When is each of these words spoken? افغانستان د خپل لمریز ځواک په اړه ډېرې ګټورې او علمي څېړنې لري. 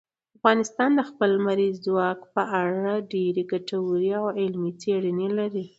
افغانستان 0.37 0.89
د 0.95 1.01
خپل 1.09 1.29
لمریز 1.37 1.75
ځواک 1.85 2.19
په 2.35 2.43
اړه 2.63 2.93
ډېرې 3.13 3.43
ګټورې 3.51 4.11
او 4.19 4.25
علمي 4.39 4.71
څېړنې 4.81 5.27
لري. 5.39 5.65